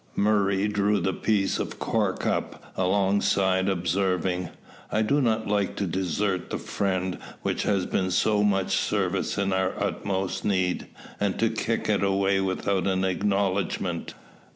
Murray 0.15 0.67
drew 0.67 0.99
the 0.99 1.13
piece 1.13 1.59
of 1.59 1.77
cork 1.77 2.25
up 2.25 2.73
alongside, 2.75 3.69
observing, 3.69 4.49
"I 4.91 5.03
do 5.03 5.21
not 5.21 5.47
like 5.47 5.75
to 5.75 5.85
desert 5.85 6.49
the 6.49 6.57
friend 6.57 7.19
which 7.43 7.61
has 7.61 7.85
been 7.85 8.05
of 8.07 8.13
so 8.13 8.41
much 8.41 8.75
service 8.75 9.37
in 9.37 9.53
our 9.53 9.73
utmost 9.77 10.43
need, 10.43 10.87
and 11.19 11.37
to 11.37 11.49
kick 11.51 11.87
it 11.87 12.01
away 12.03 12.41
without 12.41 12.87
an 12.87 13.05
acknowledgment." 13.05 14.15